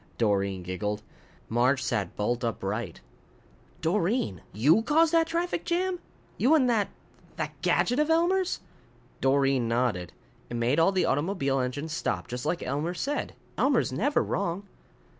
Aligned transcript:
Doreen 0.17 0.63
giggled. 0.63 1.03
Marge 1.47 1.83
sat 1.83 2.15
bolt 2.15 2.43
upright. 2.43 3.01
"Doreen! 3.81 4.41
You 4.51 4.81
caused 4.81 5.13
that 5.13 5.27
traffic 5.27 5.63
jam? 5.63 5.99
You 6.39 6.55
and 6.55 6.67
that 6.71 6.89
that 7.35 7.61
gadget 7.61 7.99
of 7.99 8.09
Elmer's?" 8.09 8.61
Doreen 9.21 9.67
nodded. 9.67 10.11
"It 10.49 10.55
made 10.55 10.79
all 10.79 10.91
the 10.91 11.05
automobile 11.05 11.59
engines 11.59 11.91
stop, 11.93 12.27
just 12.27 12.47
like 12.47 12.63
Elmer 12.63 12.95
said. 12.95 13.35
Elmer's 13.59 13.93
never 13.93 14.23
wrong." 14.23 14.63